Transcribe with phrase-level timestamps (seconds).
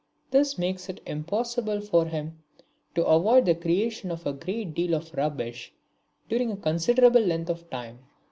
[0.31, 2.39] This makes it impossible for him
[2.95, 5.75] to avoid the creation of a great deal of rubbish
[6.27, 7.99] during a considerable length of time.